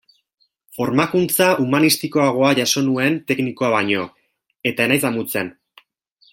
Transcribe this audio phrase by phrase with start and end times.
[0.77, 4.09] Formakuntza humanistikoagoa jaso nuen teknikoa baino,
[4.73, 5.57] eta ez naiz damutzen.